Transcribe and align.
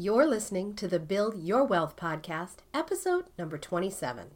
You're 0.00 0.28
listening 0.28 0.74
to 0.74 0.86
the 0.86 1.00
Build 1.00 1.42
Your 1.42 1.64
Wealth 1.64 1.96
podcast, 1.96 2.58
episode 2.72 3.24
number 3.36 3.58
27. 3.58 4.28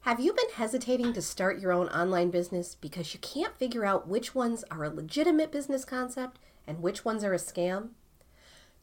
Have 0.00 0.18
you 0.18 0.32
been 0.32 0.50
hesitating 0.56 1.12
to 1.12 1.22
start 1.22 1.60
your 1.60 1.70
own 1.70 1.86
online 1.90 2.30
business 2.30 2.74
because 2.74 3.14
you 3.14 3.20
can't 3.20 3.56
figure 3.56 3.84
out 3.84 4.08
which 4.08 4.34
ones 4.34 4.64
are 4.68 4.82
a 4.82 4.90
legitimate 4.90 5.52
business 5.52 5.84
concept 5.84 6.40
and 6.66 6.82
which 6.82 7.04
ones 7.04 7.22
are 7.22 7.32
a 7.32 7.36
scam? 7.36 7.90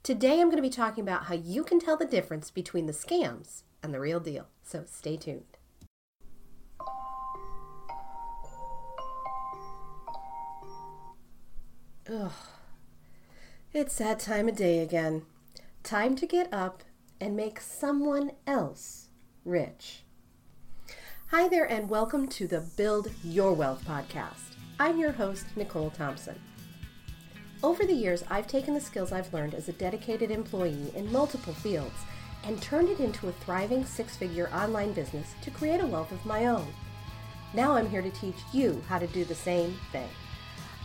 Today 0.04 0.40
I'm 0.40 0.48
going 0.48 0.56
to 0.56 0.62
be 0.62 0.70
talking 0.70 1.02
about 1.02 1.26
how 1.26 1.36
you 1.36 1.66
can 1.66 1.82
tell 1.82 1.98
the 1.98 2.06
difference 2.06 2.50
between 2.50 2.86
the 2.86 2.94
scams 2.94 3.64
and 3.84 3.94
the 3.94 4.00
real 4.00 4.22
deal. 4.22 4.48
So 4.64 4.86
stay 4.90 5.18
tuned. 5.18 5.58
Ugh. 12.10 12.32
It's 13.74 13.98
that 13.98 14.20
time 14.22 14.48
of 14.48 14.56
day 14.56 14.80
again. 14.80 15.24
Time 15.84 16.16
to 16.16 16.26
get 16.26 16.48
up 16.54 16.82
and 17.20 17.36
make 17.36 17.60
someone 17.60 18.32
else 18.48 19.10
rich. 19.44 20.04
Hi 21.28 21.50
there, 21.50 21.70
and 21.70 21.90
welcome 21.90 22.30
to 22.30 22.48
the 22.48 22.62
Build 22.78 23.12
Your 23.22 23.52
Wealth 23.52 23.84
podcast. 23.86 24.56
I'm 24.80 24.98
your 24.98 25.12
host, 25.12 25.46
Nicole 25.58 25.90
Thompson. 25.90 26.40
Over 27.62 27.84
the 27.84 27.92
years, 27.92 28.24
I've 28.30 28.48
taken 28.48 28.74
the 28.74 28.80
skills 28.80 29.12
I've 29.12 29.34
learned 29.34 29.56
as 29.56 29.68
a 29.68 29.74
dedicated 29.74 30.32
employee 30.32 30.94
in 30.96 31.12
multiple 31.12 31.54
fields 31.54 32.00
and 32.46 32.62
turned 32.62 32.88
it 32.88 33.02
into 33.02 33.28
a 33.28 33.34
thriving 33.34 33.84
six 33.84 34.16
figure 34.16 34.50
online 34.54 34.94
business 34.94 35.36
to 35.42 35.52
create 35.52 35.82
a 35.82 35.88
wealth 35.88 36.14
of 36.14 36.26
my 36.26 36.46
own. 36.46 36.68
Now 37.54 37.76
I'm 37.76 37.90
here 37.90 38.02
to 38.02 38.10
teach 38.12 38.38
you 38.54 38.82
how 38.88 39.00
to 39.00 39.08
do 39.08 39.26
the 39.26 39.36
same 39.36 39.78
thing. 39.92 40.10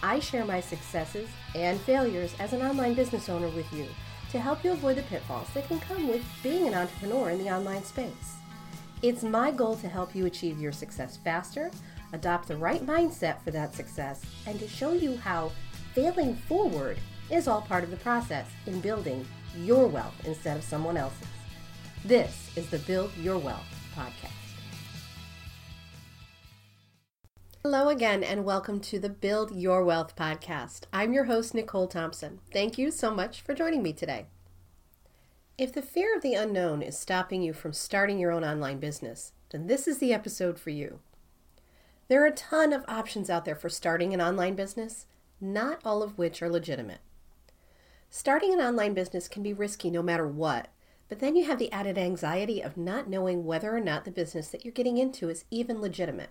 I 0.03 0.19
share 0.19 0.45
my 0.45 0.61
successes 0.61 1.29
and 1.55 1.81
failures 1.83 2.35
as 2.41 2.53
an 2.53 2.63
online 2.63 2.95
business 2.95 3.29
owner 3.29 3.49
with 3.51 3.73
you 3.73 3.87
to 4.31 4.39
help 4.39 4.63
you 4.65 4.73
avoid 4.73 4.97
the 4.97 5.03
pitfalls 5.03 5.49
that 5.55 5.67
can 5.69 5.81
come 5.81 6.09
with 6.09 6.23
being 6.43 6.67
an 6.67 6.75
entrepreneur 6.75 7.31
in 7.31 7.39
the 7.39 7.51
online 7.51 7.83
space. 7.83 8.37
It's 9.03 9.23
my 9.23 9.51
goal 9.51 9.77
to 9.77 9.89
help 9.89 10.15
you 10.15 10.27
achieve 10.27 10.61
your 10.61 10.73
success 10.73 11.19
faster, 11.19 11.71
adopt 12.13 12.49
the 12.49 12.57
right 12.57 12.85
mindset 12.85 13.41
for 13.43 13.51
that 13.53 13.75
success, 13.75 14.23
and 14.47 14.59
to 14.59 14.69
show 14.69 14.93
you 14.93 15.17
how 15.17 15.53
failing 15.95 16.35
forward 16.35 16.99
is 17.31 17.47
all 17.47 17.63
part 17.63 17.85
of 17.85 17.91
the 17.91 17.97
process 17.99 18.47
in 18.67 18.81
building 18.81 19.27
your 19.57 19.87
wealth 19.87 20.15
instead 20.25 20.57
of 20.57 20.65
someone 20.65 20.97
else's. 20.97 21.27
This 22.05 22.51
is 22.57 22.69
the 22.71 22.79
Build 22.81 23.11
Your 23.17 23.39
Wealth 23.39 23.67
podcast. 23.95 24.48
Hello 27.65 27.89
again, 27.89 28.23
and 28.23 28.45
welcome 28.45 28.79
to 28.83 29.01
the 29.01 29.09
Build 29.09 29.51
Your 29.51 29.85
Wealth 29.85 30.15
podcast. 30.15 30.83
I'm 30.93 31.13
your 31.13 31.25
host, 31.25 31.55
Nicole 31.55 31.89
Thompson. 31.89 32.39
Thank 32.53 32.79
you 32.79 32.93
so 32.93 33.11
much 33.11 33.41
for 33.41 33.53
joining 33.53 33.83
me 33.83 33.93
today. 33.93 34.27
If 35.59 35.73
the 35.73 35.83
fear 35.83 36.15
of 36.15 36.23
the 36.23 36.35
unknown 36.35 36.83
is 36.83 36.97
stopping 36.97 37.43
you 37.43 37.53
from 37.53 37.73
starting 37.73 38.21
your 38.21 38.31
own 38.31 38.45
online 38.45 38.79
business, 38.79 39.33
then 39.51 39.67
this 39.67 39.89
is 39.89 39.99
the 39.99 40.15
episode 40.15 40.61
for 40.61 40.71
you. 40.71 41.01
There 42.07 42.23
are 42.23 42.29
a 42.29 42.31
ton 42.31 42.73
of 42.73 42.85
options 42.87 43.29
out 43.29 43.45
there 43.45 43.57
for 43.57 43.69
starting 43.69 44.15
an 44.15 44.21
online 44.21 44.55
business, 44.55 45.07
not 45.41 45.81
all 45.85 46.05
of 46.05 46.17
which 46.17 46.41
are 46.41 46.49
legitimate. 46.49 47.01
Starting 48.09 48.53
an 48.53 48.61
online 48.61 48.95
business 48.95 49.27
can 49.27 49.43
be 49.43 49.53
risky 49.53 49.91
no 49.91 50.01
matter 50.01 50.29
what, 50.29 50.69
but 51.09 51.19
then 51.19 51.35
you 51.35 51.45
have 51.47 51.59
the 51.59 51.73
added 51.73 51.99
anxiety 51.99 52.63
of 52.63 52.77
not 52.77 53.11
knowing 53.11 53.45
whether 53.45 53.77
or 53.77 53.81
not 53.81 54.05
the 54.05 54.13
business 54.13 54.47
that 54.47 54.65
you're 54.65 54.71
getting 54.71 54.97
into 54.97 55.29
is 55.29 55.45
even 55.51 55.81
legitimate. 55.81 56.31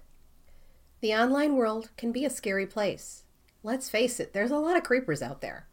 The 0.99 1.13
online 1.13 1.55
world 1.55 1.91
can 1.95 2.11
be 2.11 2.25
a 2.25 2.29
scary 2.29 2.65
place. 2.65 3.23
Let's 3.61 3.87
face 3.87 4.19
it, 4.19 4.33
there's 4.33 4.49
a 4.49 4.57
lot 4.57 4.77
of 4.77 4.83
creepers 4.83 5.21
out 5.21 5.41
there. 5.41 5.67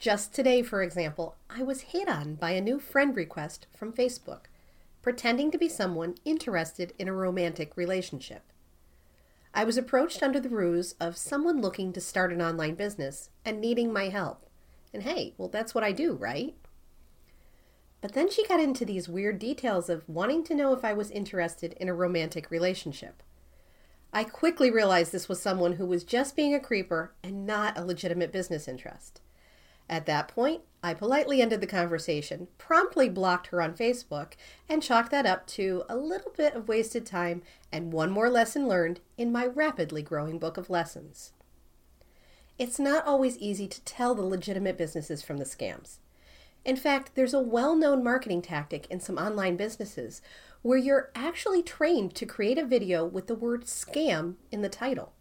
Just 0.00 0.34
today, 0.34 0.62
for 0.62 0.82
example, 0.82 1.36
I 1.48 1.62
was 1.62 1.92
hit 1.92 2.08
on 2.08 2.34
by 2.34 2.50
a 2.50 2.60
new 2.60 2.80
friend 2.80 3.14
request 3.14 3.68
from 3.76 3.92
Facebook, 3.92 4.46
pretending 5.00 5.52
to 5.52 5.58
be 5.58 5.68
someone 5.68 6.16
interested 6.24 6.92
in 6.98 7.06
a 7.06 7.12
romantic 7.12 7.76
relationship. 7.76 8.42
I 9.54 9.62
was 9.62 9.78
approached 9.78 10.24
under 10.24 10.40
the 10.40 10.48
ruse 10.48 10.96
of 10.98 11.16
someone 11.16 11.60
looking 11.60 11.92
to 11.92 12.00
start 12.00 12.32
an 12.32 12.42
online 12.42 12.74
business 12.74 13.30
and 13.44 13.60
needing 13.60 13.92
my 13.92 14.08
help. 14.08 14.50
And 14.92 15.04
hey, 15.04 15.34
well, 15.38 15.48
that's 15.48 15.72
what 15.72 15.84
I 15.84 15.92
do, 15.92 16.14
right? 16.14 16.56
But 18.00 18.14
then 18.14 18.28
she 18.28 18.46
got 18.48 18.58
into 18.60 18.84
these 18.84 19.08
weird 19.08 19.38
details 19.38 19.88
of 19.88 20.08
wanting 20.08 20.42
to 20.44 20.54
know 20.54 20.72
if 20.72 20.84
I 20.84 20.94
was 20.94 21.12
interested 21.12 21.74
in 21.74 21.88
a 21.88 21.94
romantic 21.94 22.50
relationship. 22.50 23.22
I 24.16 24.24
quickly 24.24 24.70
realized 24.70 25.12
this 25.12 25.28
was 25.28 25.42
someone 25.42 25.74
who 25.74 25.84
was 25.84 26.02
just 26.02 26.36
being 26.36 26.54
a 26.54 26.58
creeper 26.58 27.12
and 27.22 27.44
not 27.44 27.76
a 27.76 27.84
legitimate 27.84 28.32
business 28.32 28.66
interest. 28.66 29.20
At 29.90 30.06
that 30.06 30.26
point, 30.26 30.62
I 30.82 30.94
politely 30.94 31.42
ended 31.42 31.60
the 31.60 31.66
conversation, 31.66 32.48
promptly 32.56 33.10
blocked 33.10 33.48
her 33.48 33.60
on 33.60 33.74
Facebook, 33.74 34.32
and 34.70 34.82
chalked 34.82 35.10
that 35.10 35.26
up 35.26 35.46
to 35.48 35.82
a 35.86 35.98
little 35.98 36.32
bit 36.34 36.54
of 36.54 36.66
wasted 36.66 37.04
time 37.04 37.42
and 37.70 37.92
one 37.92 38.10
more 38.10 38.30
lesson 38.30 38.66
learned 38.66 39.00
in 39.18 39.32
my 39.32 39.44
rapidly 39.44 40.00
growing 40.00 40.38
book 40.38 40.56
of 40.56 40.70
lessons. 40.70 41.34
It's 42.58 42.78
not 42.78 43.06
always 43.06 43.36
easy 43.36 43.68
to 43.68 43.82
tell 43.82 44.14
the 44.14 44.22
legitimate 44.22 44.78
businesses 44.78 45.22
from 45.22 45.36
the 45.36 45.44
scams. 45.44 45.98
In 46.64 46.76
fact, 46.76 47.10
there's 47.16 47.34
a 47.34 47.38
well 47.38 47.76
known 47.76 48.02
marketing 48.02 48.40
tactic 48.40 48.86
in 48.90 48.98
some 48.98 49.18
online 49.18 49.56
businesses 49.56 50.22
where 50.66 50.76
you're 50.76 51.12
actually 51.14 51.62
trained 51.62 52.12
to 52.12 52.26
create 52.26 52.58
a 52.58 52.66
video 52.66 53.04
with 53.04 53.28
the 53.28 53.36
word 53.36 53.62
scam 53.66 54.34
in 54.50 54.62
the 54.62 54.68
title. 54.68 55.12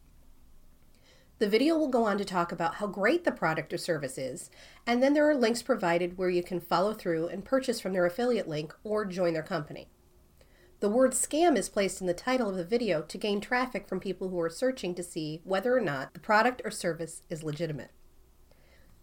The 1.37 1.47
video 1.47 1.77
will 1.77 1.87
go 1.87 2.05
on 2.05 2.17
to 2.17 2.25
talk 2.25 2.51
about 2.51 2.75
how 2.75 2.87
great 2.87 3.25
the 3.25 3.31
product 3.31 3.71
or 3.71 3.77
service 3.77 4.17
is, 4.17 4.49
and 4.87 5.03
then 5.03 5.13
there 5.13 5.29
are 5.29 5.35
links 5.35 5.61
provided 5.61 6.17
where 6.17 6.31
you 6.31 6.41
can 6.41 6.59
follow 6.59 6.95
through 6.95 7.27
and 7.27 7.45
purchase 7.45 7.79
from 7.79 7.93
their 7.93 8.07
affiliate 8.07 8.47
link 8.47 8.73
or 8.83 9.05
join 9.05 9.33
their 9.33 9.43
company. 9.43 9.87
The 10.79 10.89
word 10.89 11.11
scam 11.11 11.55
is 11.55 11.69
placed 11.69 12.01
in 12.01 12.07
the 12.07 12.15
title 12.15 12.49
of 12.49 12.55
the 12.55 12.65
video 12.65 13.03
to 13.03 13.17
gain 13.19 13.39
traffic 13.39 13.87
from 13.87 13.99
people 13.99 14.29
who 14.29 14.41
are 14.41 14.49
searching 14.49 14.95
to 14.95 15.03
see 15.03 15.41
whether 15.43 15.77
or 15.77 15.81
not 15.81 16.15
the 16.15 16.19
product 16.19 16.63
or 16.65 16.71
service 16.71 17.21
is 17.29 17.43
legitimate. 17.43 17.91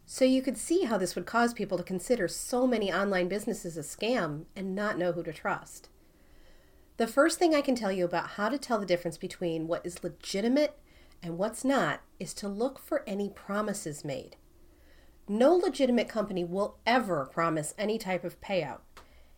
So 0.06 0.24
you 0.24 0.42
could 0.42 0.59
see 0.59 0.86
how 0.86 0.98
this 0.98 1.14
would 1.14 1.24
cause 1.24 1.54
people 1.54 1.78
to 1.78 1.84
consider 1.84 2.26
so 2.26 2.66
many 2.66 2.92
online 2.92 3.28
businesses 3.28 3.76
a 3.76 3.82
scam 3.82 4.47
and 4.56 4.74
not 4.74 4.98
know 4.98 5.12
who 5.12 5.22
to 5.22 5.32
trust. 5.32 5.88
The 6.98 7.06
first 7.06 7.38
thing 7.38 7.54
I 7.54 7.62
can 7.62 7.75
tell 7.75 7.91
you 7.91 8.04
about 8.04 8.30
how 8.30 8.48
to 8.48 8.58
tell 8.58 8.78
the 8.78 8.86
difference 8.86 9.16
between 9.16 9.66
what 9.66 9.84
is 9.86 10.04
legitimate 10.04 10.78
and 11.22 11.38
what's 11.38 11.64
not 11.64 12.00
is 12.20 12.34
to 12.34 12.48
look 12.48 12.78
for 12.78 13.03
any 13.06 13.30
promises 13.30 14.04
made. 14.04 14.36
No 15.26 15.54
legitimate 15.54 16.08
company 16.08 16.44
will 16.44 16.76
ever 16.84 17.25
promise 17.25 17.75
any 17.78 17.97
type 17.97 18.25
of 18.25 18.41
payout. 18.41 18.80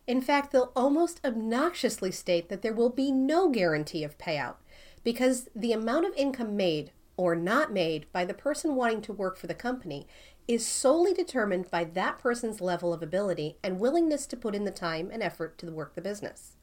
In 0.06 0.20
fact, 0.20 0.50
they'll 0.50 0.72
almost 0.74 1.20
obnoxiously 1.24 2.10
state 2.10 2.48
that 2.48 2.62
there 2.62 2.74
will 2.74 2.90
be 2.90 3.12
no 3.12 3.48
guarantee 3.48 4.02
of 4.02 4.18
payout 4.18 4.56
because 5.04 5.48
the 5.54 5.72
amount 5.72 6.06
of 6.06 6.14
income 6.16 6.56
made 6.56 6.90
or 7.16 7.36
not 7.36 7.72
made 7.72 8.10
by 8.12 8.24
the 8.24 8.34
person 8.34 8.74
wanting 8.74 9.00
to 9.02 9.12
work 9.12 9.38
for 9.38 9.46
the 9.46 9.54
company 9.54 10.06
is 10.48 10.66
solely 10.66 11.14
determined 11.14 11.70
by 11.70 11.84
that 11.84 12.18
person's 12.18 12.60
level 12.60 12.92
of 12.92 13.02
ability 13.02 13.56
and 13.62 13.78
willingness 13.78 14.26
to 14.26 14.36
put 14.36 14.54
in 14.54 14.64
the 14.64 14.70
time 14.70 15.10
and 15.12 15.22
effort 15.22 15.56
to 15.56 15.70
work 15.70 15.94
the 15.94 16.00
business. 16.00 16.53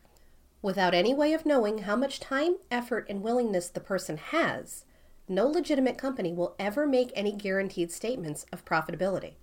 Without 0.61 0.93
any 0.93 1.13
way 1.13 1.33
of 1.33 1.45
knowing 1.45 1.79
how 1.79 1.95
much 1.95 2.19
time, 2.19 2.57
effort, 2.69 3.07
and 3.09 3.23
willingness 3.23 3.67
the 3.69 3.79
person 3.79 4.17
has, 4.17 4.85
no 5.27 5.47
legitimate 5.47 5.97
company 5.97 6.31
will 6.33 6.55
ever 6.59 6.85
make 6.85 7.11
any 7.15 7.31
guaranteed 7.31 7.91
statements 7.91 8.45
of 8.51 8.65
profitability. 8.65 9.33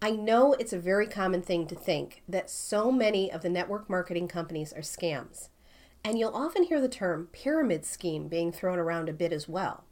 I 0.00 0.10
know 0.12 0.54
it's 0.54 0.72
a 0.72 0.78
very 0.78 1.06
common 1.06 1.42
thing 1.42 1.66
to 1.66 1.74
think 1.74 2.22
that 2.28 2.50
so 2.50 2.90
many 2.90 3.30
of 3.30 3.42
the 3.42 3.50
network 3.50 3.90
marketing 3.90 4.28
companies 4.28 4.72
are 4.72 4.80
scams, 4.80 5.48
and 6.02 6.18
you'll 6.18 6.34
often 6.34 6.64
hear 6.64 6.80
the 6.80 6.88
term 6.88 7.28
pyramid 7.32 7.84
scheme 7.84 8.28
being 8.28 8.50
thrown 8.50 8.78
around 8.78 9.08
a 9.08 9.12
bit 9.12 9.32
as 9.32 9.48
well. 9.48 9.84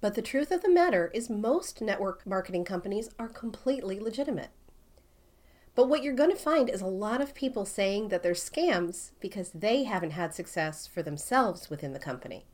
But 0.00 0.14
the 0.14 0.22
truth 0.22 0.50
of 0.50 0.62
the 0.62 0.70
matter 0.70 1.10
is, 1.14 1.30
most 1.30 1.80
network 1.80 2.26
marketing 2.26 2.64
companies 2.64 3.10
are 3.18 3.28
completely 3.28 4.00
legitimate. 4.00 4.50
But 5.74 5.88
what 5.88 6.02
you're 6.02 6.14
going 6.14 6.30
to 6.30 6.36
find 6.36 6.68
is 6.68 6.80
a 6.80 6.86
lot 6.86 7.20
of 7.20 7.34
people 7.34 7.64
saying 7.64 8.08
that 8.08 8.22
they're 8.22 8.32
scams 8.32 9.12
because 9.20 9.50
they 9.50 9.84
haven't 9.84 10.10
had 10.10 10.34
success 10.34 10.86
for 10.86 11.02
themselves 11.02 11.70
within 11.70 11.92
the 11.92 11.98
company. 11.98 12.44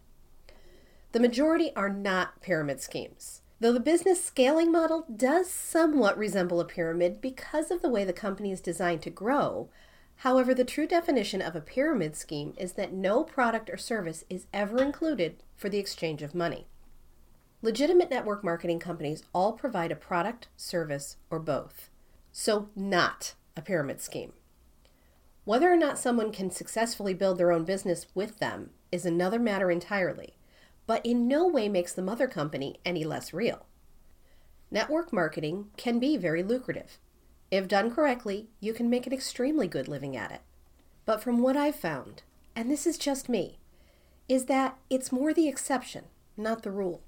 The 1.13 1.21
majority 1.21 1.75
are 1.75 1.89
not 1.89 2.43
pyramid 2.43 2.81
schemes, 2.81 3.41
though 3.59 3.73
the 3.73 3.81
business 3.81 4.23
scaling 4.23 4.71
model 4.71 5.07
does 5.15 5.51
somewhat 5.51 6.19
resemble 6.19 6.61
a 6.61 6.65
pyramid 6.65 7.21
because 7.21 7.71
of 7.71 7.81
the 7.81 7.89
way 7.89 8.05
the 8.05 8.13
company 8.13 8.53
is 8.53 8.61
designed 8.61 9.01
to 9.03 9.11
grow. 9.11 9.71
However, 10.17 10.53
the 10.53 10.65
true 10.65 10.87
definition 10.87 11.41
of 11.41 11.57
a 11.57 11.61
pyramid 11.61 12.17
scheme 12.17 12.53
is 12.59 12.73
that 12.73 12.93
no 12.93 13.25
product 13.25 13.71
or 13.71 13.79
service 13.79 14.25
is 14.29 14.47
ever 14.53 14.83
included 14.83 15.43
for 15.57 15.71
the 15.71 15.79
exchange 15.79 16.23
of 16.23 16.35
money. 16.35 16.67
Legitimate 17.62 18.11
network 18.11 18.45
marketing 18.45 18.79
companies 18.79 19.23
all 19.33 19.55
provide 19.55 19.91
a 19.91 19.97
product, 19.97 20.49
service, 20.57 21.17
or 21.31 21.39
both 21.39 21.89
so 22.38 22.69
not 22.77 23.33
a 23.56 23.62
pyramid 23.62 23.99
scheme. 23.99 24.35
Whether 25.47 25.73
or 25.73 25.77
not 25.77 25.99
someone 25.99 26.33
can 26.33 26.50
successfully 26.50 27.15
build 27.15 27.38
their 27.38 27.50
own 27.50 27.65
business 27.65 28.09
with 28.15 28.41
them 28.41 28.73
is 28.93 29.06
another 29.06 29.38
matter 29.38 29.71
entirely, 29.71 30.37
but 30.87 31.05
in 31.05 31.27
no 31.27 31.49
way 31.49 31.71
makes 31.71 31.94
the 31.94 32.03
mother 32.03 32.29
company 32.29 32.79
any 32.85 33.05
less 33.05 33.33
real. 33.33 33.65
Network 34.71 35.15
marketing 35.15 35.69
can 35.79 35.99
be 35.99 36.19
very 36.19 36.43
lucrative. 36.43 36.99
If 37.50 37.69
done 37.69 37.91
correctly, 37.91 38.50
you 38.61 38.75
can 38.75 38.91
make 38.91 39.06
an 39.06 39.15
extremely 39.15 39.67
good 39.67 39.88
living 39.88 40.15
at 40.15 40.31
it. 40.31 40.43
But 41.06 41.23
from 41.23 41.41
what 41.41 41.56
I've 41.56 41.77
found, 41.77 42.23
and 42.55 42.71
this 42.71 42.87
is 42.87 42.99
just 42.99 43.31
me, 43.31 43.61
is 44.29 44.44
that 44.44 44.77
it's 44.91 45.11
more 45.11 45.33
the 45.33 45.49
exception, 45.49 46.05
not 46.37 46.65
the 46.65 46.71
rule. 46.71 47.00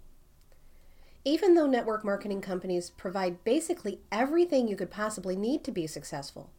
Even 1.24 1.54
though 1.54 1.66
network 1.66 2.04
marketing 2.04 2.40
companies 2.40 2.90
provide 2.90 3.44
basically 3.44 4.00
everything 4.10 4.68
you 4.68 4.76
could 4.76 4.90
possibly 4.90 5.36
need 5.36 5.64
to 5.64 5.72
be 5.72 5.86
successful, 5.86 6.50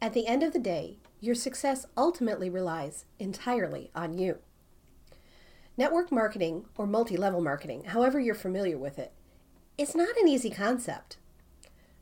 at 0.00 0.12
the 0.12 0.26
end 0.26 0.42
of 0.42 0.52
the 0.52 0.58
day, 0.58 0.98
your 1.20 1.34
success 1.34 1.86
ultimately 1.96 2.50
relies 2.50 3.04
entirely 3.18 3.90
on 3.94 4.18
you. 4.18 4.38
Network 5.76 6.12
marketing, 6.12 6.66
or 6.76 6.86
multi 6.86 7.16
level 7.16 7.40
marketing, 7.40 7.84
however 7.84 8.20
you're 8.20 8.34
familiar 8.34 8.76
with 8.76 8.98
it, 8.98 9.12
is 9.78 9.94
not 9.94 10.16
an 10.18 10.28
easy 10.28 10.50
concept. 10.50 11.16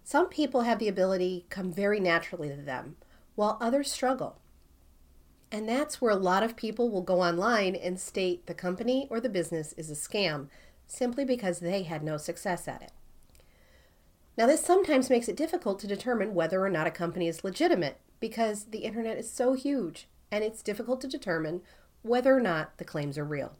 Some 0.02 0.28
people 0.28 0.62
have 0.62 0.78
the 0.78 0.88
ability 0.88 1.46
come 1.50 1.72
very 1.72 2.00
naturally 2.00 2.48
to 2.48 2.56
them, 2.56 2.96
while 3.36 3.58
others 3.60 3.92
struggle. 3.92 4.40
And 5.52 5.68
that's 5.68 6.00
where 6.00 6.10
a 6.10 6.16
lot 6.16 6.42
of 6.42 6.56
people 6.56 6.90
will 6.90 7.02
go 7.02 7.20
online 7.22 7.76
and 7.76 8.00
state 8.00 8.46
the 8.46 8.54
company 8.54 9.06
or 9.10 9.20
the 9.20 9.28
business 9.28 9.72
is 9.74 9.90
a 9.90 9.94
scam 9.94 10.48
simply 10.90 11.25
because 11.25 11.60
they 11.60 11.84
had 11.84 12.02
no 12.02 12.16
success 12.16 12.66
at 12.69 12.82
it. 12.82 12.92
Now, 14.37 14.46
this 14.46 14.64
sometimes 14.64 15.10
makes 15.10 15.28
it 15.28 15.37
difficult 15.37 15.78
to 15.81 15.87
determine 15.87 16.34
whether 16.34 16.64
or 16.64 16.70
not 16.70 16.87
a 16.87 16.90
company 16.90 17.28
is 17.28 17.44
legitimate 17.44 17.98
because 18.20 18.64
the 18.64 18.78
internet 18.78 19.19
is 19.19 19.31
so 19.31 19.54
huge 19.54 20.08
and 20.31 20.44
it's 20.44 20.62
difficult 20.62 21.00
to 21.02 21.08
determine 21.08 21.62
whether 22.02 22.34
or 22.34 22.40
not 22.40 22.78
the 22.78 22.84
claims 22.84 23.19
are 23.19 23.25
real. 23.25 23.56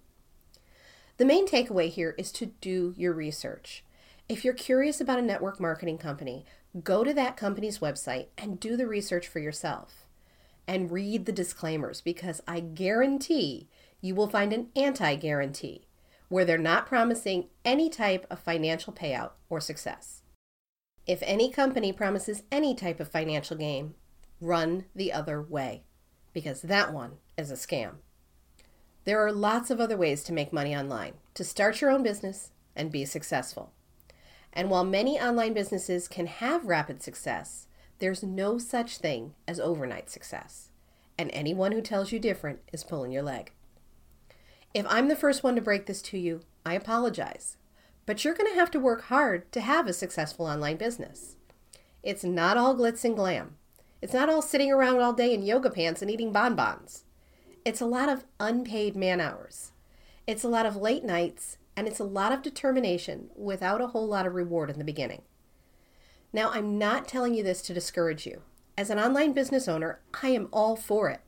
The 1.19 1.25
main 1.27 1.47
takeaway 1.47 1.91
here 1.91 2.15
is 2.17 2.33
to 2.33 2.47
do 2.47 2.95
your 2.97 3.13
research. 3.13 3.85
If 4.29 4.45
you're 4.45 4.55
curious 4.55 5.01
about 5.01 5.19
a 5.19 5.23
network 5.23 5.61
marketing 5.61 5.99
company, 5.99 6.47
go 6.83 7.05
to 7.05 7.13
that 7.15 7.37
company's 7.37 7.81
website 7.81 8.29
and 8.39 8.61
do 8.61 8.77
the 8.77 8.87
research 8.87 9.29
for 9.29 9.41
yourself. 9.41 10.07
And 10.67 10.91
read 10.91 11.27
the 11.27 11.33
disclaimers 11.33 12.01
because 12.01 12.41
I 12.47 12.61
guarantee 12.61 13.69
you 14.01 14.15
will 14.15 14.29
find 14.29 14.53
an 14.53 14.69
anti 14.77 15.17
guarantee 15.17 15.89
where 16.31 16.45
they're 16.47 16.57
not 16.57 16.87
promising 16.87 17.49
any 17.65 17.91
type 17.91 18.25
of 18.31 18.39
financial 18.39 18.93
payout 18.93 19.33
or 19.51 19.61
success. 19.61 20.23
If 21.07 21.23
any 21.27 21.51
company 21.51 21.93
promises 21.93 22.45
any 22.53 22.75
type 22.75 23.01
of 23.01 23.11
financial 23.11 23.57
gain, 23.57 23.95
run 24.41 24.87
the 24.95 25.13
other 25.13 25.43
way 25.43 25.83
because 26.33 26.63
that 26.63 26.95
one 26.95 27.15
is 27.37 27.51
a 27.51 27.55
scam. 27.55 27.97
There 29.05 29.25
are 29.25 29.33
lots 29.33 29.71
of 29.71 29.81
other 29.81 29.97
ways 29.97 30.23
to 30.25 30.33
make 30.33 30.53
money 30.53 30.75
online, 30.75 31.15
to 31.35 31.43
start 31.43 31.81
your 31.81 31.91
own 31.91 32.05
business 32.05 32.53
and 32.77 32.93
be 32.93 33.05
successful. 33.05 33.73
And 34.53 34.71
while 34.71 34.85
many 34.85 35.19
online 35.19 35.53
businesses 35.53 36.07
can 36.07 36.27
have 36.27 36.67
rapid 36.67 37.03
success, 37.03 37.67
there's 37.99 38.23
no 38.23 38.59
such 38.59 38.99
thing 38.99 39.35
as 39.49 39.59
overnight 39.59 40.11
success. 40.11 40.71
And 41.19 41.29
anyone 41.33 41.73
who 41.73 41.83
tells 41.83 42.13
you 42.13 42.21
different 42.21 42.61
is 42.73 42.85
pulling 42.85 43.11
your 43.11 43.23
leg. 43.25 43.53
If 44.73 44.87
I'm 44.89 45.09
the 45.09 45.17
first 45.17 45.43
one 45.43 45.57
to 45.57 45.61
break 45.61 45.87
this 45.87 46.01
to 46.03 46.19
you, 46.19 46.43
I 46.65 46.75
apologize. 46.75 47.57
But 48.07 48.25
you're 48.25 48.35
going 48.35 48.51
to 48.51 48.59
have 48.59 48.71
to 48.73 48.79
work 48.79 49.03
hard 49.05 49.51
to 49.53 49.61
have 49.61 49.89
a 49.89 49.93
successful 49.93 50.47
online 50.47 50.77
business. 50.77 51.37
It's 52.03 52.23
not 52.23 52.57
all 52.57 52.77
glitz 52.77 53.05
and 53.05 53.17
glam. 53.17 53.57
It's 54.01 54.15
not 54.15 54.29
all 54.29 54.43
sitting 54.43 54.73
around 54.73 55.01
all 55.01 55.13
day 55.13 55.35
in 55.35 55.43
yoga 55.43 55.71
pants 55.71 56.03
and 56.03 56.11
eating 56.11 56.33
bonbons. 56.33 57.05
It's 57.65 57.81
a 57.81 57.87
lot 57.87 58.09
of 58.09 58.25
unpaid 58.39 58.95
man 58.95 59.21
hours. 59.21 59.73
It's 60.27 60.45
a 60.45 60.49
lot 60.49 60.67
of 60.67 60.77
late 60.77 61.05
nights 61.05 61.59
and 61.77 61.89
it's 61.89 61.99
a 61.99 62.05
lot 62.05 62.33
of 62.33 62.43
determination 62.43 63.31
without 63.35 63.81
a 63.81 63.89
whole 63.89 64.07
lot 64.07 64.27
of 64.27 64.35
reward 64.35 64.71
in 64.71 64.79
the 64.79 64.85
beginning. 64.85 65.23
Now, 66.33 66.51
I'm 66.51 66.79
not 66.79 67.09
telling 67.09 67.35
you 67.35 67.43
this 67.43 67.61
to 67.63 67.75
discourage 67.75 68.25
you. 68.25 68.43
As 68.79 68.89
an 68.89 69.01
online 69.01 69.33
business 69.33 69.67
owner, 69.67 70.01
I 70.23 70.29
am 70.29 70.49
all 70.53 70.77
for 70.77 71.11
it. 71.11 71.21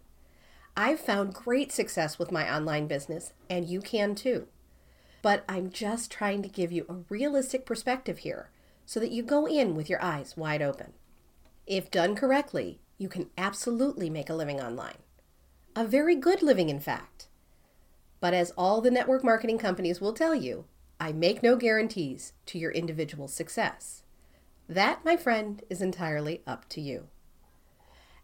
I've 0.77 1.01
found 1.01 1.35
great 1.35 1.71
success 1.71 2.19
with 2.19 2.33
my 2.33 2.53
online 2.53 2.87
business, 2.87 3.33
and 3.51 3.69
you 3.69 3.81
can 3.81 4.15
too. 4.15 4.47
But 5.21 5.45
I'm 5.49 5.71
just 5.71 6.11
trying 6.11 6.43
to 6.43 6.49
give 6.49 6.73
you 6.73 6.87
a 6.89 7.13
realistic 7.13 7.67
perspective 7.67 8.19
here 8.19 8.51
so 8.87 8.99
that 8.99 9.11
you 9.11 9.23
go 9.23 9.47
in 9.47 9.75
with 9.75 9.91
your 9.91 10.03
eyes 10.03 10.37
wide 10.37 10.63
open. 10.63 10.95
If 11.67 11.91
done 11.91 12.17
correctly, 12.17 12.81
you 12.99 13.09
can 13.09 13.31
absolutely 13.37 14.09
make 14.09 14.31
a 14.31 14.35
living 14.35 14.61
online. 14.61 14.99
A 15.77 15.85
very 15.85 16.15
good 16.15 16.43
living, 16.43 16.71
in 16.71 16.81
fact. 16.81 17.29
But 18.21 18.35
as 18.35 18.53
all 18.53 18.81
the 18.81 18.91
network 18.91 19.23
marketing 19.23 19.59
companies 19.59 20.01
will 20.01 20.13
tell 20.13 20.35
you, 20.35 20.65
I 20.99 21.13
make 21.13 21.43
no 21.43 21.57
guarantees 21.57 22.33
to 22.47 22.59
your 22.59 22.71
individual 22.71 23.29
success. 23.29 24.05
That, 24.69 25.05
my 25.05 25.17
friend, 25.17 25.63
is 25.69 25.83
entirely 25.83 26.43
up 26.47 26.69
to 26.71 26.81
you. 26.81 27.09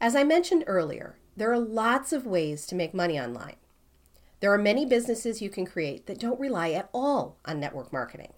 As 0.01 0.15
I 0.15 0.25
mentioned 0.25 0.65
earlier, 0.67 1.19
there 1.39 1.53
are 1.53 1.59
lots 1.61 2.13
of 2.13 2.27
ways 2.27 2.67
to 2.67 2.75
make 2.75 2.93
money 2.93 3.19
online. 3.19 3.55
There 4.41 4.53
are 4.53 4.59
many 4.59 4.85
businesses 4.85 5.41
you 5.41 5.51
can 5.51 5.67
create 5.67 6.07
that 6.07 6.19
don't 6.19 6.41
rely 6.41 6.71
at 6.71 6.89
all 6.93 7.39
on 7.45 7.61
network 7.61 7.93
marketing. 7.93 8.33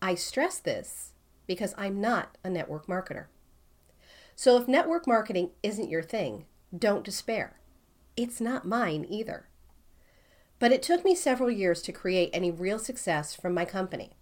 I 0.00 0.16
stress 0.16 0.58
this 0.58 1.12
because 1.46 1.72
I'm 1.78 2.00
not 2.00 2.36
a 2.42 2.50
network 2.50 2.88
marketer. 2.88 3.26
So 4.34 4.60
if 4.60 4.66
network 4.66 5.06
marketing 5.06 5.50
isn't 5.62 5.88
your 5.88 6.02
thing, 6.02 6.46
don't 6.76 7.04
despair. 7.04 7.60
It's 8.16 8.40
not 8.40 8.66
mine 8.66 9.06
either. 9.08 9.46
But 10.58 10.72
it 10.72 10.82
took 10.82 11.04
me 11.04 11.14
several 11.14 11.50
years 11.50 11.80
to 11.82 11.92
create 11.92 12.30
any 12.32 12.50
real 12.50 12.80
success 12.80 13.36
from 13.36 13.54
my 13.54 13.64
company. 13.64 14.14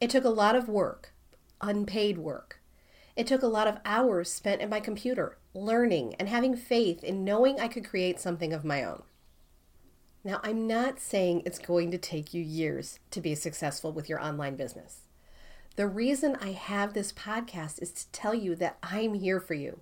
It 0.00 0.10
took 0.10 0.24
a 0.24 0.28
lot 0.28 0.54
of 0.54 0.68
work, 0.68 1.12
unpaid 1.60 2.18
work. 2.18 2.60
It 3.16 3.26
took 3.26 3.42
a 3.42 3.48
lot 3.48 3.66
of 3.66 3.78
hours 3.84 4.30
spent 4.30 4.60
at 4.60 4.70
my 4.70 4.78
computer, 4.78 5.38
learning 5.56 6.14
and 6.18 6.28
having 6.28 6.54
faith 6.54 7.02
in 7.02 7.24
knowing 7.24 7.58
I 7.58 7.68
could 7.68 7.88
create 7.88 8.20
something 8.20 8.52
of 8.52 8.64
my 8.64 8.84
own. 8.84 9.02
Now, 10.22 10.40
I'm 10.42 10.66
not 10.66 11.00
saying 11.00 11.42
it's 11.44 11.58
going 11.58 11.90
to 11.92 11.98
take 11.98 12.34
you 12.34 12.42
years 12.42 12.98
to 13.12 13.20
be 13.20 13.34
successful 13.34 13.92
with 13.92 14.08
your 14.08 14.22
online 14.22 14.56
business. 14.56 15.02
The 15.76 15.86
reason 15.86 16.36
I 16.40 16.52
have 16.52 16.94
this 16.94 17.12
podcast 17.12 17.80
is 17.82 17.92
to 17.92 18.10
tell 18.10 18.34
you 18.34 18.54
that 18.56 18.78
I'm 18.82 19.14
here 19.14 19.40
for 19.40 19.54
you, 19.54 19.80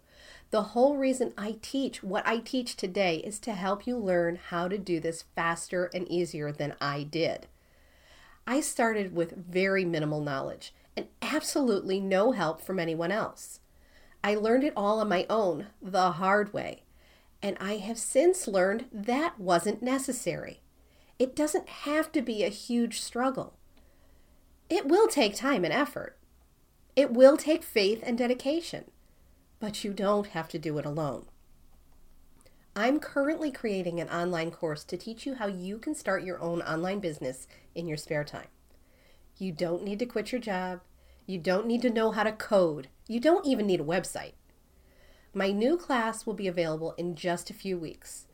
the 0.51 0.63
whole 0.63 0.97
reason 0.97 1.33
I 1.39 1.57
teach 1.63 2.03
what 2.03 2.27
I 2.27 2.39
teach 2.39 2.77
today 2.77 3.17
is 3.17 3.39
to 3.41 3.55
help 3.55 3.87
you 3.87 3.97
learn 3.97 4.39
how 4.51 4.69
to 4.69 4.79
do 4.79 5.01
this 5.01 5.25
faster 5.35 5.91
and 5.95 6.07
easier 6.09 6.53
than 6.53 6.75
I 6.81 7.05
did. 7.05 7.47
I 8.47 8.61
started 8.61 9.15
with 9.15 9.37
very 9.37 9.85
minimal 9.85 10.21
knowledge 10.21 10.75
and 10.97 11.07
absolutely 11.23 12.01
no 12.01 12.33
help 12.33 12.61
from 12.61 12.79
anyone 12.79 13.11
else. 13.11 13.61
I 14.25 14.35
learned 14.35 14.65
it 14.65 14.73
all 14.77 14.99
on 14.99 15.09
my 15.09 15.25
own, 15.31 15.69
the 15.81 16.13
hard 16.13 16.53
way, 16.53 16.83
and 17.41 17.57
I 17.61 17.77
have 17.77 17.99
since 17.99 18.49
learned 18.49 18.87
that 18.93 19.39
wasn't 19.39 19.83
necessary. 19.83 20.63
It 21.21 21.37
doesn't 21.37 21.69
have 21.69 22.11
to 22.11 22.23
be 22.23 22.43
a 22.43 22.49
huge 22.49 23.01
struggle. 23.01 23.55
It 24.69 24.87
will 24.87 25.07
take 25.07 25.37
time 25.37 25.65
and 25.65 25.73
effort. 25.73 26.19
It 26.97 27.13
will 27.13 27.37
take 27.37 27.63
faith 27.63 28.03
and 28.05 28.19
dedication 28.19 28.87
but 29.65 29.83
you 29.83 29.95
don't 29.95 30.27
have 30.29 30.47
to 30.47 30.59
do 30.59 30.77
it 30.77 30.85
alone. 30.85 31.25
I'm 32.77 33.01
currently 33.01 33.51
creating 33.51 33.99
an 33.99 34.11
online 34.11 34.51
course 34.51 34.85
to 34.85 34.99
teach 34.99 35.25
you 35.25 35.37
how 35.37 35.47
you 35.47 35.79
can 35.79 35.95
start 35.95 36.23
your 36.23 36.39
own 36.43 36.61
online 36.61 37.01
business 37.01 37.47
in 37.75 37.87
your 37.87 37.97
spare 37.97 38.25
time. 38.25 38.49
You 39.39 39.53
don't 39.53 39.83
need 39.83 40.01
to 40.01 40.05
quit 40.05 40.33
your 40.33 40.41
job. 40.43 40.83
You 41.27 41.39
don't 41.39 41.67
need 41.67 41.83
to 41.83 41.91
know 41.91 42.11
how 42.11 42.23
to 42.23 42.33
code. 42.33 42.89
You 43.09 43.21
don't 43.21 43.47
even 43.47 43.67
need 43.67 43.81
a 43.81 43.85
website. 43.85 44.33
My 45.33 45.51
new 45.51 45.77
class 45.77 46.27
will 46.27 46.35
be 46.35 46.47
available 46.47 46.95
in 46.99 47.17
just 47.17 47.51
a 47.51 47.55
few 47.55 47.79
weeks. 47.79 48.27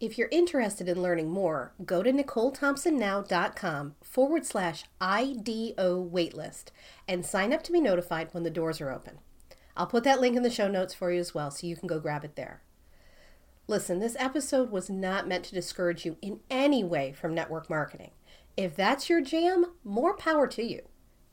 If 0.00 0.16
you're 0.16 0.28
interested 0.32 0.88
in 0.88 1.02
learning 1.02 1.30
more, 1.30 1.72
go 1.84 2.02
to 2.02 2.10
NicoleThompsonNow.com 2.10 3.94
forward 4.02 4.46
slash 4.46 4.84
IDO 5.00 6.10
waitlist 6.10 6.64
and 7.06 7.24
sign 7.24 7.52
up 7.52 7.62
to 7.64 7.72
be 7.72 7.80
notified 7.80 8.28
when 8.32 8.42
the 8.42 8.50
doors 8.50 8.80
are 8.80 8.90
open. 8.90 9.18
I'll 9.76 9.86
put 9.86 10.04
that 10.04 10.20
link 10.20 10.36
in 10.36 10.42
the 10.42 10.50
show 10.50 10.68
notes 10.68 10.94
for 10.94 11.12
you 11.12 11.20
as 11.20 11.34
well 11.34 11.50
so 11.50 11.66
you 11.66 11.76
can 11.76 11.86
go 11.86 12.00
grab 12.00 12.24
it 12.24 12.34
there. 12.34 12.62
Listen, 13.66 14.00
this 14.00 14.16
episode 14.18 14.70
was 14.70 14.90
not 14.90 15.28
meant 15.28 15.44
to 15.44 15.54
discourage 15.54 16.04
you 16.04 16.16
in 16.20 16.40
any 16.50 16.82
way 16.82 17.12
from 17.12 17.34
network 17.34 17.70
marketing. 17.70 18.10
If 18.56 18.74
that's 18.74 19.08
your 19.08 19.20
jam, 19.20 19.66
more 19.84 20.16
power 20.16 20.46
to 20.48 20.62
you. 20.62 20.82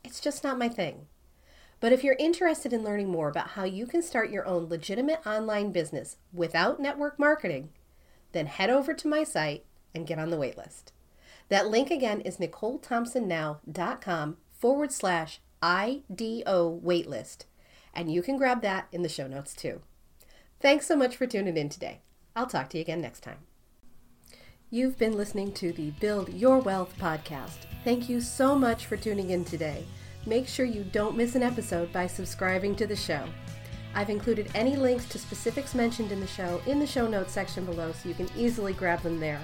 It's 0.04 0.20
just 0.20 0.44
not 0.44 0.58
my 0.58 0.68
thing. 0.68 1.06
But 1.80 1.92
if 1.92 2.02
you're 2.02 2.16
interested 2.18 2.72
in 2.72 2.82
learning 2.82 3.08
more 3.08 3.28
about 3.28 3.50
how 3.50 3.64
you 3.64 3.86
can 3.86 4.02
start 4.02 4.30
your 4.30 4.46
own 4.46 4.68
legitimate 4.68 5.24
online 5.26 5.70
business 5.70 6.16
without 6.32 6.80
network 6.80 7.18
marketing, 7.18 7.70
then 8.32 8.46
head 8.46 8.70
over 8.70 8.94
to 8.94 9.08
my 9.08 9.24
site 9.24 9.64
and 9.94 10.06
get 10.06 10.18
on 10.18 10.30
the 10.30 10.36
waitlist. 10.36 10.92
That 11.48 11.68
link 11.68 11.90
again 11.90 12.20
is 12.22 12.38
NicoleThompsonNow.com 12.38 14.36
forward 14.58 14.92
slash 14.92 15.40
IDO 15.62 16.80
waitlist 16.84 17.44
and 17.98 18.12
you 18.12 18.22
can 18.22 18.36
grab 18.36 18.62
that 18.62 18.86
in 18.92 19.02
the 19.02 19.08
show 19.08 19.26
notes 19.26 19.54
too. 19.54 19.80
Thanks 20.60 20.86
so 20.86 20.96
much 20.96 21.16
for 21.16 21.26
tuning 21.26 21.56
in 21.56 21.68
today. 21.68 22.00
I'll 22.36 22.46
talk 22.46 22.70
to 22.70 22.78
you 22.78 22.82
again 22.82 23.00
next 23.00 23.20
time. 23.20 23.38
You've 24.70 24.98
been 24.98 25.16
listening 25.16 25.52
to 25.52 25.72
the 25.72 25.92
Build 25.92 26.28
Your 26.28 26.58
Wealth 26.58 26.92
podcast. 27.00 27.64
Thank 27.84 28.10
you 28.10 28.20
so 28.20 28.54
much 28.54 28.84
for 28.84 28.98
tuning 28.98 29.30
in 29.30 29.42
today. 29.42 29.86
Make 30.26 30.46
sure 30.46 30.66
you 30.66 30.84
don't 30.84 31.16
miss 31.16 31.34
an 31.34 31.42
episode 31.42 31.90
by 31.90 32.06
subscribing 32.06 32.76
to 32.76 32.86
the 32.86 32.94
show. 32.94 33.24
I've 33.94 34.10
included 34.10 34.50
any 34.54 34.76
links 34.76 35.08
to 35.08 35.18
specifics 35.18 35.74
mentioned 35.74 36.12
in 36.12 36.20
the 36.20 36.26
show 36.26 36.60
in 36.66 36.78
the 36.78 36.86
show 36.86 37.08
notes 37.08 37.32
section 37.32 37.64
below 37.64 37.92
so 37.92 38.10
you 38.10 38.14
can 38.14 38.28
easily 38.36 38.74
grab 38.74 39.00
them 39.00 39.18
there. 39.18 39.40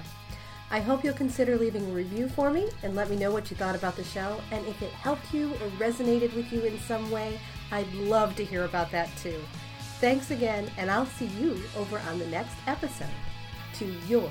I 0.69 0.79
hope 0.79 1.03
you'll 1.03 1.15
consider 1.15 1.57
leaving 1.57 1.89
a 1.89 1.95
review 1.95 2.29
for 2.29 2.51
me 2.51 2.69
and 2.83 2.95
let 2.95 3.09
me 3.09 3.15
know 3.15 3.31
what 3.31 3.49
you 3.49 3.57
thought 3.57 3.75
about 3.75 3.95
the 3.95 4.03
show. 4.03 4.39
And 4.51 4.63
if 4.67 4.79
it 4.83 4.91
helped 4.91 5.33
you 5.33 5.53
or 5.53 5.69
resonated 5.79 6.35
with 6.35 6.53
you 6.53 6.61
in 6.61 6.77
some 6.81 7.09
way, 7.09 7.39
I'd 7.71 7.91
love 7.95 8.35
to 8.35 8.45
hear 8.45 8.65
about 8.65 8.91
that 8.91 9.09
too. 9.17 9.41
Thanks 9.99 10.29
again, 10.29 10.69
and 10.77 10.91
I'll 10.91 11.07
see 11.07 11.31
you 11.41 11.59
over 11.75 11.97
on 12.11 12.19
the 12.19 12.27
next 12.27 12.57
episode 12.67 13.07
to 13.79 13.85
your 14.07 14.29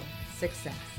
success. 0.48 0.93